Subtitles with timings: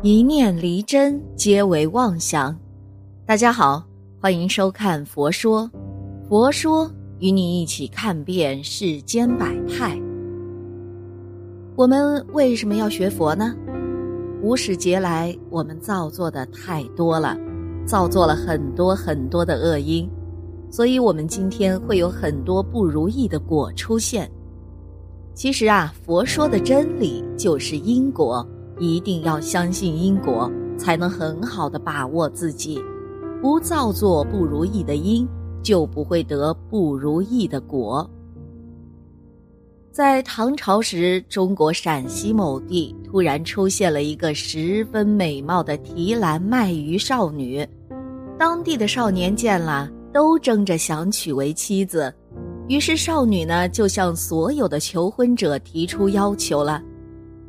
[0.00, 2.56] 一念离真，皆为妄想。
[3.26, 3.82] 大家好，
[4.20, 5.68] 欢迎收看《佛说》，
[6.28, 10.00] 佛说与你一起看遍世间百态。
[11.74, 13.56] 我们为什么要学佛呢？
[14.40, 17.36] 无始劫来，我们造作的太多了，
[17.84, 20.08] 造作了很多很多的恶因，
[20.70, 24.30] 所以我们今天会有很多不如意的果出现。
[25.34, 28.48] 其实啊，佛说的真理就是因果。
[28.78, 32.82] 一定要相信因果，才能很好的把握自己。
[33.40, 35.26] 不造作不如意的因，
[35.62, 38.08] 就不会得不如意的果。
[39.92, 47.66] 在唐朝时，中国陕西某地突然出现了一个十分美貌的提篮卖鱼少女，
[48.38, 52.14] 当地的少年见了，都争着想娶为妻子。
[52.68, 56.80] 于是少女呢，就向所有的求婚者提出要求了。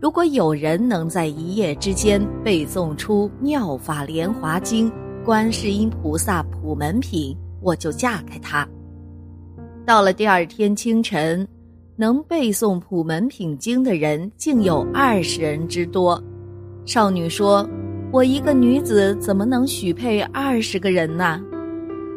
[0.01, 4.89] 如果有人能在一夜之间背诵出《妙法莲华经》
[5.25, 8.65] 《观世音菩萨普门品》，我就嫁给他。
[9.85, 11.45] 到了第二天清晨，
[11.97, 16.21] 能背诵《普门品经》的人竟有二十人之多。
[16.85, 17.69] 少女说
[18.13, 21.41] ：“我一个女子怎么能许配二十个人呢？”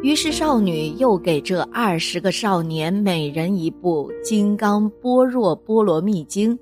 [0.03, 6.57] 于是少女又给这二十个少年每人一部《金刚般若波罗蜜经》。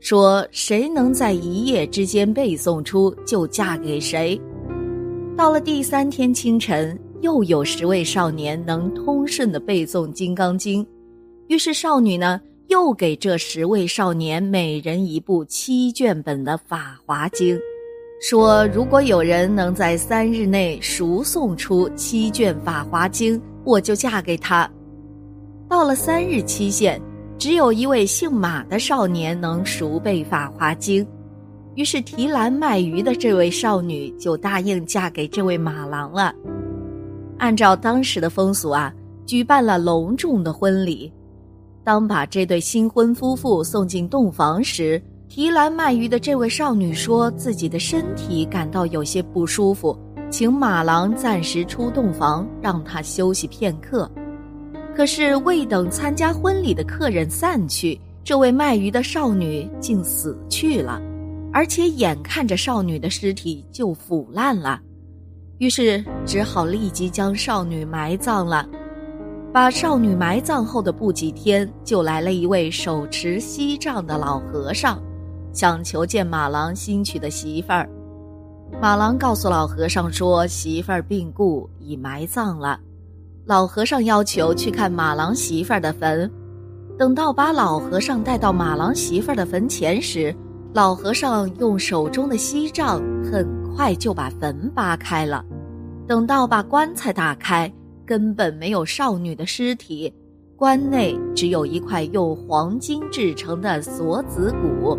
[0.00, 4.40] 说谁能在一夜之间背诵出，就嫁给谁。
[5.36, 10.84] 到了第三天清晨，又有十位少年能通顺的背诵《金刚经》，
[11.48, 17.56] 于是少女呢，又给这十位少年每人一部七卷本的《法华经》，
[18.20, 24.70] 说如果有人能在三日内熟诵出七卷《法华经》，我就嫁给他。
[25.68, 27.00] 到了三日期限。
[27.38, 31.04] 只有一位姓马的少年能熟背《法华经》，
[31.76, 36.34] 于是提篮卖鱼的这位少女就答应嫁给这位马郎了。
[37.38, 38.92] 按照当时的风俗啊，
[39.24, 41.12] 举办了隆重的婚礼。
[41.84, 49.96] 当把这对新婚夫妇送进洞房时，提篮卖鱼的这位少女说自己的身体感到有些不舒服，
[50.28, 54.10] 请马郎暂时出洞房，让她休息片刻。
[54.98, 61.00] 可是未等参加婚礼的客人散去，这位卖鱼的少女竟死去了，
[61.52, 64.80] 而且眼看着少女的尸体就腐烂了，
[65.58, 68.68] 于是只好立即将少女埋葬了。
[69.52, 75.00] 把少女埋葬后的不几天，就来了一位手持锡杖的老和尚，
[75.52, 77.88] 想求见马郎新娶的媳妇儿。
[78.82, 82.80] 马郎告诉老和尚说，媳妇儿病故，已埋葬了。
[83.48, 86.30] 老和尚要求去看马郎媳妇儿的坟，
[86.98, 90.36] 等到把老和尚带到马郎媳妇儿的坟前时，
[90.74, 95.42] 老和尚用手中的锡杖很快就把坟扒开了。
[96.06, 97.72] 等到把棺材打开，
[98.04, 100.12] 根本没有少女的尸体，
[100.54, 104.98] 棺内只有一块用黄金制成的锁子骨。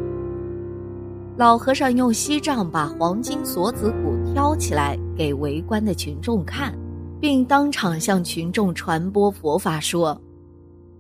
[1.38, 6.74] 老和尚用锡杖把黄金锁子骨挑起来给围观的群众看。
[7.19, 10.19] 并当场向群众传播佛法，说：“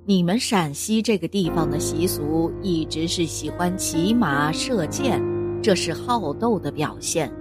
[0.05, 5.21] 你们陕西这个地方的习俗一直是喜欢骑马射箭，
[5.61, 7.31] 这是好斗的表现。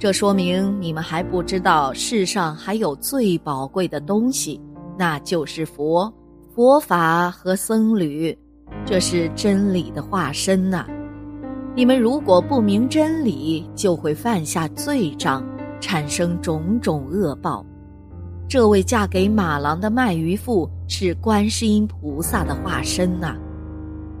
[0.00, 4.60] 这说明你们还不知道世上还有最宝贵的东西，
[4.98, 6.12] 那就是佛、
[6.52, 8.36] 佛法和僧侣，
[8.84, 10.84] 这是真理的化身呐。
[11.76, 15.46] 你们如果不明真理，就会犯下罪障，
[15.80, 17.64] 产生种种恶报。”
[18.52, 23.34] 这位嫁给马郎的卖鱼妇是观世音菩萨的化身呐，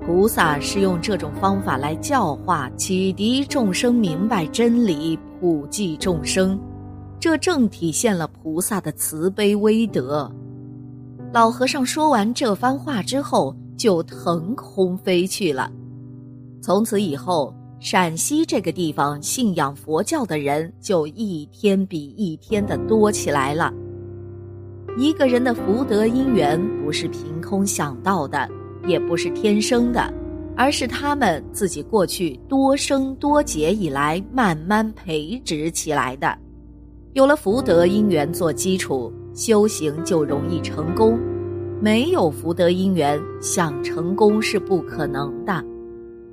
[0.00, 6.58] 菩萨是用这种方法来教化启迪众生明白真理，普济众生，
[7.20, 10.32] 这正体现了菩萨的慈悲威德。
[11.30, 15.70] 老和尚说完这番话之后，就腾空飞去了。
[16.62, 23.70] 从此以后，陕西这个地方信仰佛教的人就一天比一天的多起来了。
[24.98, 28.46] 一个人的福德因缘不是凭空想到的，
[28.86, 30.12] 也不是天生的，
[30.54, 36.36] 而是他们自己过去多生多劫以来慢慢培植起来的。
[37.14, 41.18] 有了福德因缘做基础，修行就容易成功；
[41.80, 45.64] 没有福德因缘，想成功是不可能的。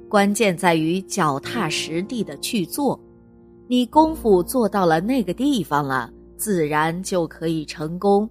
[0.10, 3.00] 关键在于脚踏实地的去做，
[3.68, 8.30] 你功夫做到了那个地方了，自然就可以成功。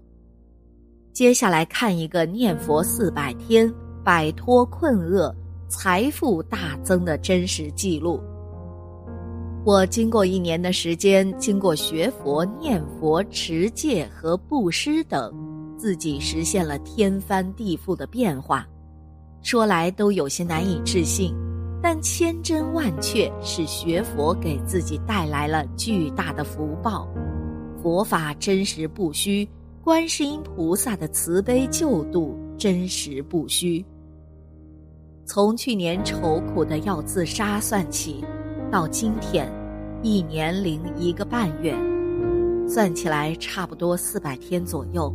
[1.18, 3.68] 接下来看一个念佛四百天
[4.04, 5.34] 摆脱困厄、
[5.66, 8.22] 财富大增的真实记录。
[9.64, 15.34] 我经过一年的时间，经过学佛、念佛、持戒和布施等，
[15.76, 18.64] 自己实现了天翻地覆的变化。
[19.42, 21.34] 说来都有些难以置信，
[21.82, 27.08] 但千真万确是学佛给自己带来了巨大的福报。
[27.82, 29.48] 佛法真实不虚，
[29.88, 33.82] 观世音菩萨的慈悲救度真实不虚。
[35.24, 38.22] 从去年愁苦的要自杀算起，
[38.70, 39.50] 到今天。
[40.02, 41.74] 一年零一个半月，
[42.68, 45.10] 算起来差不多四百天左右。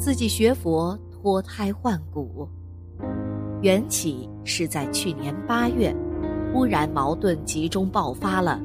[0.00, 2.48] 自己学佛脱胎换骨，
[3.60, 5.94] 缘起是在去年八月，
[6.54, 8.58] 突然矛盾集中爆发了，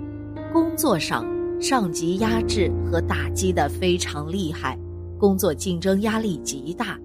[0.54, 1.26] 工作上
[1.62, 4.80] 上级压制和打击的非常厉害，
[5.20, 6.98] 工作竞争压力极大，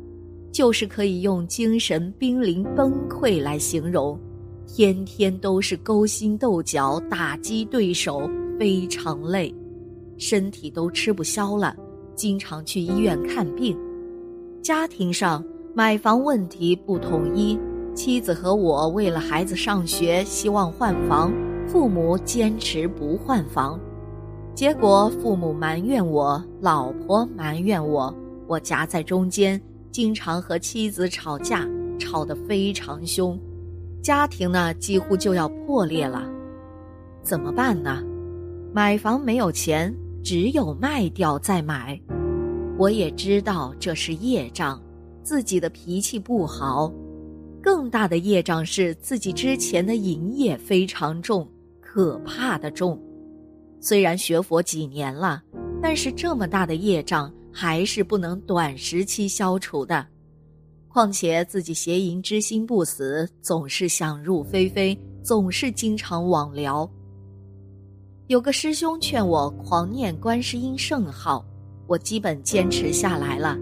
[0.53, 4.19] 就是可以用精神濒临崩溃来形容。
[4.67, 9.55] 天天都是勾心斗角，打击对手，非常累，
[10.17, 11.77] 身体都吃不消了，
[12.15, 13.77] 经常去医院看病。
[14.63, 15.45] 家庭上
[15.75, 17.59] 买房问题不统一，
[17.95, 21.31] 妻子和我为了孩子上学，希望换房，
[21.67, 23.79] 父母坚持不换房，
[24.55, 28.15] 结果父母埋怨我，老婆埋怨我，
[28.47, 29.61] 我夹在中间，
[29.91, 31.69] 经常和妻子吵架，
[31.99, 33.37] 吵得非常凶。
[34.01, 36.23] 家庭呢，几乎就要破裂了，
[37.21, 38.01] 怎么办呢？
[38.73, 39.93] 买房没有钱，
[40.23, 42.01] 只有卖掉再买。
[42.79, 44.81] 我也知道这是业障，
[45.25, 46.93] 自己的脾气不好。
[47.61, 51.49] 更大的业障是自己之前的淫业非常重，
[51.81, 52.97] 可怕的重。
[53.85, 55.43] 虽然学佛几年了，
[55.83, 60.07] 但是这么大的业障还是不能短时期消除的。
[60.89, 66.91] 况且自己邪淫之心不死，总是想入非非，总是经常网聊。
[68.29, 71.45] 有个师兄劝我狂念观世音圣号，
[71.87, 73.55] 我基本坚持下来了。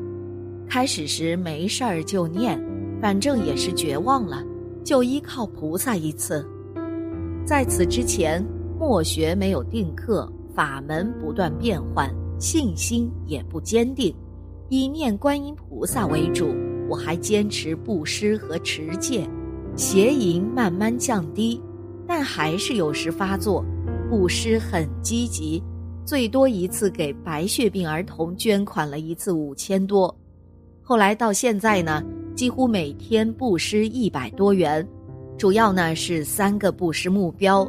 [0.69, 2.56] 开始时没事儿就念，
[3.00, 4.40] 反正也是绝望了，
[4.84, 6.48] 就依靠菩萨一次。
[7.44, 8.40] 在此之前，
[8.82, 14.12] 默学没有定课，法门不断变换，信心也不坚定，
[14.70, 16.52] 以念观音菩萨为主。
[16.88, 19.25] 我还坚持布施和持戒，
[19.76, 21.62] 邪淫慢慢降低，
[22.08, 23.64] 但还是有时发作。
[24.11, 25.62] 布施很积极，
[26.05, 30.12] 最多一次给白血病儿童捐款了一次五千多。
[30.82, 32.02] 后来到现在呢，
[32.34, 34.84] 几乎每天布施一百多元。
[35.38, 37.64] 主要呢是三个布施目标：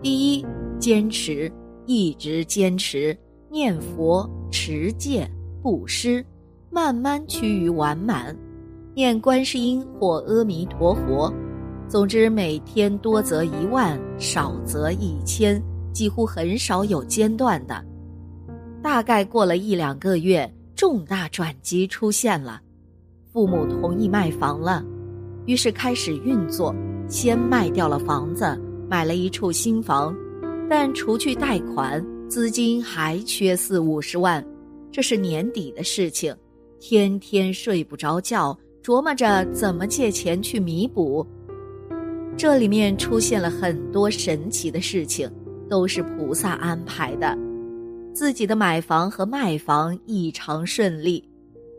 [0.00, 0.46] 第一，
[0.78, 1.50] 坚持，
[1.84, 3.16] 一直坚持
[3.50, 5.28] 念佛、持戒、
[5.60, 6.24] 布施，
[6.70, 8.36] 慢慢趋于完满。
[8.94, 11.32] 念观世音或阿弥陀佛，
[11.88, 15.60] 总之每天多则一万，少则一千，
[15.92, 17.84] 几乎很少有间断的。
[18.80, 22.60] 大概过了一两个月，重大转机出现了，
[23.32, 24.84] 父母同意卖房了，
[25.46, 26.72] 于是开始运作，
[27.08, 28.56] 先卖掉了房子，
[28.88, 30.16] 买了一处新房，
[30.68, 34.44] 但除去贷款，资金还缺四五十万，
[34.90, 36.34] 这是年底的事情，
[36.80, 38.58] 天天睡不着觉。
[38.82, 41.26] 琢磨着怎么借钱去弥补，
[42.38, 45.30] 这里面出现了很多神奇的事情，
[45.68, 47.36] 都是菩萨安排的。
[48.14, 51.22] 自己的买房和卖房异常顺利，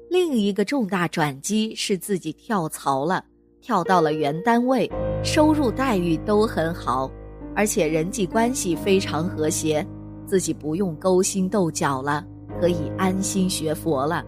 [0.08, 3.26] 另一个重大转机是自己跳槽了，
[3.60, 4.88] 跳到了原单位，
[5.24, 7.10] 收入待遇都很好，
[7.56, 9.86] 而且人际关系非常和谐，
[10.26, 12.26] 自己不用勾心斗角了，
[12.60, 14.24] 可以安心学佛了。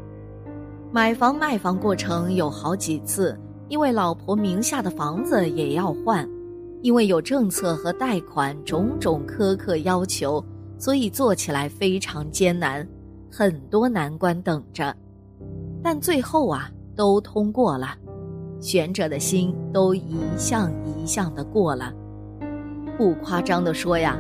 [0.92, 6.28] 买房卖房过程有好几次，因为老婆名下的房子也要换，
[6.82, 10.44] 因为有政策和贷款种种苛刻要求，
[10.78, 12.86] 所以做起来非常艰难，
[13.32, 14.94] 很多难关等着。
[15.82, 17.96] 但最后啊，都通过了，
[18.62, 21.92] 悬着的心都一项一项的过了。
[22.98, 24.18] 不夸张的说呀，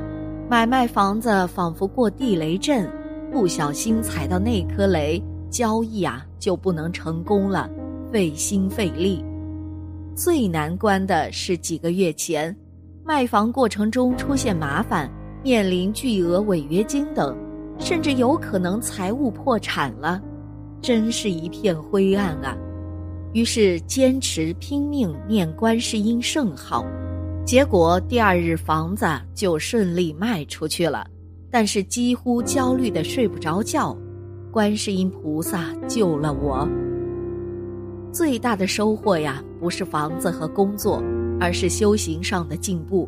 [0.50, 2.90] 买卖房子仿佛过地雷阵，
[3.32, 5.24] 不小心踩到那颗雷。
[5.50, 7.70] 交易啊就不能成功了，
[8.10, 9.22] 费心费力。
[10.16, 12.56] 最难关的是几个月前，
[13.04, 15.12] 卖房过程中出现麻烦，
[15.44, 17.38] 面临巨额违约金等，
[17.78, 20.22] 甚至有可能财务破产了，
[20.82, 22.56] 真是一片灰暗啊！
[23.34, 26.86] 于是坚持拼命念观世音圣号，
[27.46, 31.08] 结果第二日房子就顺利卖出去了，
[31.50, 33.96] 但是几乎焦虑的睡不着觉。
[34.52, 36.68] 观世音菩萨救了我。
[38.12, 41.02] 最大的收获呀，不是房子和工作，
[41.40, 43.08] 而是修行上的进步。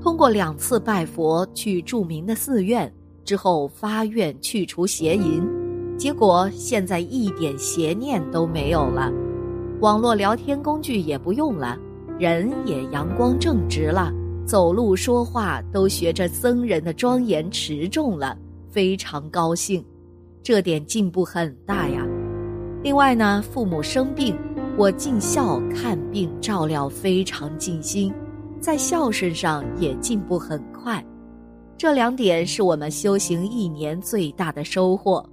[0.00, 2.90] 通过两次拜佛去著名的寺院
[3.22, 5.46] 之后，发愿去除邪淫，
[5.98, 9.12] 结果现在一点邪念都没有了，
[9.82, 11.76] 网络聊天工具也不用了，
[12.16, 14.12] 人也阳光正直了，
[14.46, 18.38] 走路说话都学着僧人的庄严持重了，
[18.70, 19.84] 非常高兴，
[20.40, 22.06] 这点进步很大呀。
[22.84, 24.38] 另外呢，父母生病。
[24.78, 28.10] 我尽孝看病照料非常尽心，
[28.58, 31.04] 在孝顺上也进步很快，
[31.76, 35.28] 这两点是我们修行一年最大的收获。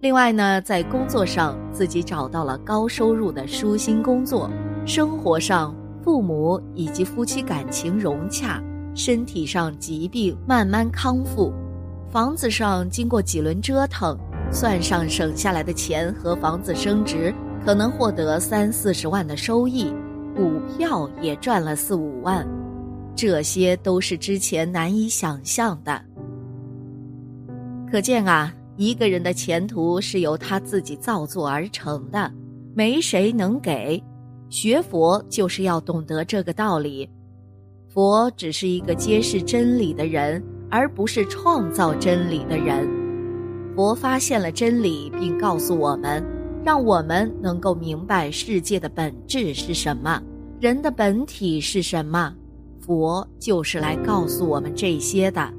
[0.00, 4.50] 另外呢，在工作上自己找到了高收入的舒心工作，
[4.86, 8.62] 生活上父母以及夫妻感情融洽，
[8.94, 11.52] 身体上疾病慢慢康复，
[12.10, 14.18] 房子上经过几轮折腾，
[14.50, 17.34] 算上省下来的钱和房子升值。
[17.62, 19.92] 可能获得三四十万的收益，
[20.34, 22.48] 股票也赚了四五万，
[23.14, 26.00] 这些都是之前难以想象的。
[27.92, 28.50] 可见啊，
[28.80, 32.32] 一个人的前途是由他自己造作而成的，
[32.74, 34.02] 没谁能给。
[34.48, 37.06] 学佛就是要懂得这个道理，
[37.90, 42.88] 佛只是一个揭示真理的人，而不是创造真理的人。
[43.76, 46.24] 佛发现了真理，并告诉我们。
[46.64, 50.22] 让我们能够明白世界的本质是什么，
[50.58, 52.34] 人的本体是什么。
[52.78, 55.52] 佛就是来告诉我们这些的。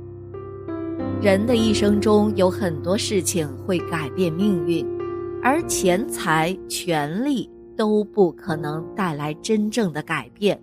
[1.22, 4.84] 人的一生中有很多事情会改变命运，
[5.44, 7.48] 而钱财、权力
[7.78, 10.60] 都不可能带来真正的改变。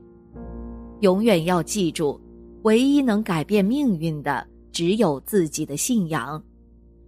[0.98, 2.20] 永远要记住，
[2.62, 6.42] 唯一能改变命运的，只有自己的信仰。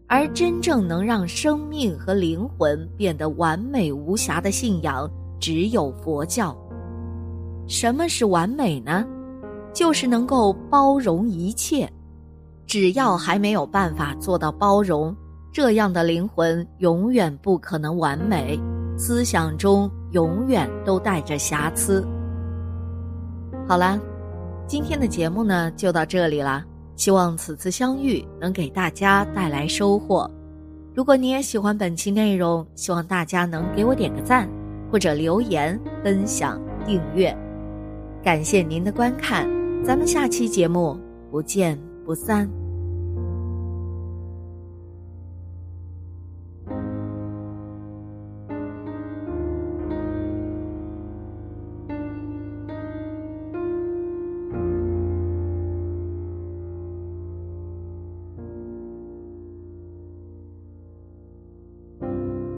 [0.06, 6.56] 而真正能让生命和灵魂变得完美无瑕的信仰，只有佛教。
[7.66, 9.04] 什么是完美呢？
[9.74, 11.90] 就是能够包容一切。
[12.70, 15.12] 只要还没有办法做到包容，
[15.50, 18.56] 这样的灵魂永远不可能完美，
[18.96, 22.06] 思想中永远都带着瑕疵。
[23.66, 23.98] 好啦，
[24.68, 26.64] 今天的节目呢就到这里了。
[26.94, 30.30] 希望此次相遇能给大家带来收获。
[30.94, 34.48] 如果你也喜欢本期内容，希望大家能给我点个赞，
[34.92, 37.36] 或者留言、分享、订阅。
[38.22, 39.44] 感谢您的观看，
[39.84, 40.96] 咱们下期节目
[41.32, 41.76] 不见
[42.10, 42.69] 不散。